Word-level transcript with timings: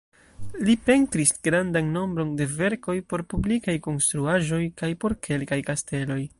Li 0.69 0.75
pentris 0.87 1.33
grandan 1.47 1.91
nombron 1.97 2.31
de 2.41 2.47
verkoj 2.55 2.97
por 3.13 3.25
publikaj 3.35 3.77
konstruaĵoj 3.89 4.63
kaj 4.83 4.93
por 5.05 5.19
kelkaj 5.29 5.65
kasteloj. 5.73 6.23